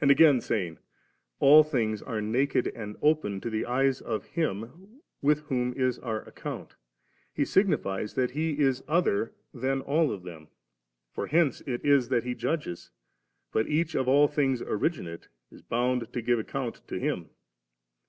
And 0.00 0.12
again 0.12 0.40
saying, 0.40 0.78
* 1.08 1.38
All 1.40 1.64
things 1.64 2.02
are 2.02 2.20
naked 2.20 2.68
and 2.68 2.96
open 3.02 3.40
to 3.40 3.50
the 3.50 3.66
eyes 3.66 4.00
of 4.00 4.26
Him 4.26 5.00
with 5.22 5.40
whom 5.48 5.72
is 5.74 5.98
our 5.98 6.22
account,' 6.22 6.76
he 7.34 7.44
signifies 7.44 8.14
that 8.14 8.30
He 8.30 8.60
is 8.60 8.84
other 8.86 9.34
than 9.52 9.80
all 9.80 10.12
of 10.12 10.22
them. 10.22 10.46
For 11.10 11.26
hence 11.26 11.62
it 11.62 11.84
is 11.84 12.10
that 12.10 12.22
He 12.22 12.36
judges, 12.36 12.92
but 13.50 13.66
each 13.66 13.96
of 13.96 14.06
all 14.06 14.28
things 14.28 14.62
originate 14.62 15.26
is 15.50 15.62
bound 15.62 16.12
to 16.12 16.22
give 16.22 16.38
account 16.38 16.82
to 16.86 17.00
Him. 17.00 17.30